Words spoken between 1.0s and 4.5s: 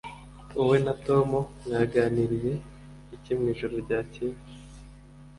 Tom mwaganiriye iki mwijoro ryakeye?